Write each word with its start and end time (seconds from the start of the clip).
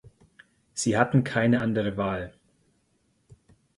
Sie 0.73 0.97
hatten 0.97 1.23
keine 1.23 1.61
andere 1.61 1.95
Wahl. 1.95 2.33